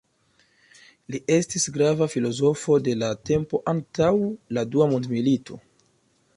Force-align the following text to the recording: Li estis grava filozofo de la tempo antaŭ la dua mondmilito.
Li 1.15 1.19
estis 1.35 1.67
grava 1.75 2.07
filozofo 2.13 2.79
de 2.89 2.97
la 3.03 3.11
tempo 3.33 3.63
antaŭ 3.77 4.11
la 4.59 4.67
dua 4.73 4.93
mondmilito. 4.95 5.63